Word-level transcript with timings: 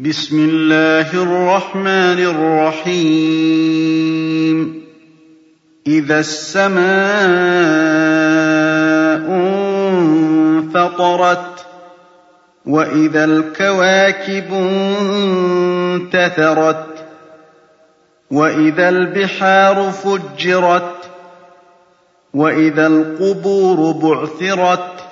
بِسْمِ 0.00 0.48
اللَّهِ 0.50 1.22
الرَّحْمَٰنِ 1.22 2.18
الرَّحِيمِ. 2.18 3.52
إِذَا 5.86 6.18
السَّمَاءُ 6.18 6.82
انفَطَرَتْ 10.72 11.66
وَإِذَا 12.66 13.24
الْكَوَاكِبُ 13.24 14.52
انتَثَرَتْ 15.92 16.86
وَإِذَا 18.30 18.88
الْبِحَارُ 18.88 19.90
فُجِّرَتْ 19.90 20.96
وَإِذَا 22.34 22.86
الْقُبُورُ 22.86 23.92
بُعْثِرَتْ 23.92 25.11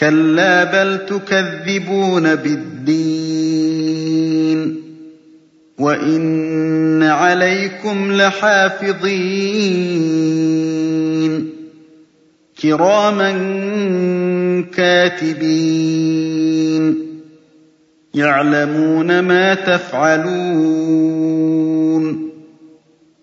كَلَّا 0.00 0.64
بَلْ 0.64 1.06
تُكَذِّبُونَ 1.06 2.34
بِالدِّينِ 2.34 3.80
وَإِنَّ 5.78 7.02
عَلَيْكُمْ 7.02 8.12
لَحَافِظِينَ 8.12 9.20
كِرَامًا 12.62 13.30
كَاتِبِينَ 14.76 15.90
يَعْلَمُونَ 18.14 19.20
مَا 19.20 19.54
تَفْعَلُونَ 19.54 20.70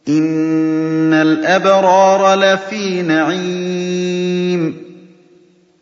إِنَّ 0.10 1.14
الْأَبْرَارَ 1.14 2.40
لَفِي 2.40 3.02
نَعِيمٍ 3.02 4.88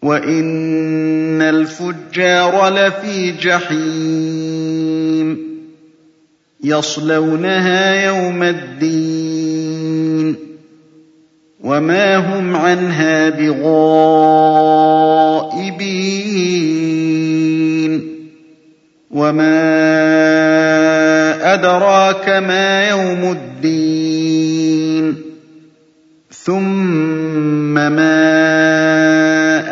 وَإِنَّ 0.04 1.42
الْفُجَّارَ 1.42 2.70
لَفِي 2.70 3.32
جَحِيمٍ 3.32 5.28
يَصْلَوْنَهَا 6.64 8.06
يَوْمَ 8.06 8.44
الدِّينِ 8.44 10.36
وَمَا 11.64 12.18
هُمْ 12.18 12.56
عَنْهَا 12.56 13.30
بِغَائِبِينَ 13.30 13.86
وَمَا 19.12 19.94
أَدْرَاكَ 21.54 22.30
مَا 22.30 22.88
يَوْمُ 22.90 23.32
الدِّينِ 23.32 25.16
ثُمَّ 26.32 27.74
مَا 27.74 28.35